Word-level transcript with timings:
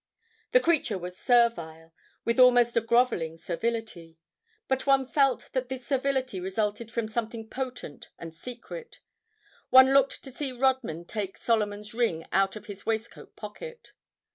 The 0.51 0.59
creature 0.59 0.97
was 0.97 1.15
servile—with 1.15 2.39
almost 2.39 2.75
a 2.75 2.81
groveling 2.81 3.37
servility. 3.37 4.17
But 4.67 4.87
one 4.87 5.05
felt 5.05 5.51
that 5.53 5.69
this 5.69 5.85
servility 5.85 6.39
resulted 6.39 6.89
from 6.89 7.07
something 7.07 7.47
potent 7.47 8.09
and 8.17 8.35
secret. 8.35 8.99
One 9.69 9.93
looked 9.93 10.23
to 10.23 10.31
see 10.31 10.53
Rodman 10.53 11.05
take 11.05 11.37
Solomon's 11.37 11.93
ring 11.93 12.25
out 12.31 12.55
of 12.55 12.65
his 12.65 12.83
waistcoat 12.83 13.35
pocket. 13.35 13.91